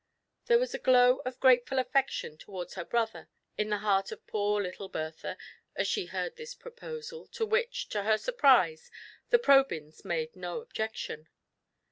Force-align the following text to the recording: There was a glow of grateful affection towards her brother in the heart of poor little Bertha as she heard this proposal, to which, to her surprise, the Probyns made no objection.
There 0.47 0.57
was 0.57 0.73
a 0.73 0.79
glow 0.79 1.17
of 1.27 1.39
grateful 1.39 1.77
affection 1.77 2.35
towards 2.35 2.73
her 2.73 2.83
brother 2.83 3.29
in 3.55 3.69
the 3.69 3.77
heart 3.77 4.11
of 4.11 4.25
poor 4.25 4.59
little 4.59 4.89
Bertha 4.89 5.37
as 5.75 5.87
she 5.87 6.07
heard 6.07 6.37
this 6.37 6.55
proposal, 6.55 7.27
to 7.33 7.45
which, 7.45 7.87
to 7.89 8.01
her 8.01 8.17
surprise, 8.17 8.89
the 9.29 9.37
Probyns 9.37 10.03
made 10.03 10.35
no 10.35 10.59
objection. 10.59 11.29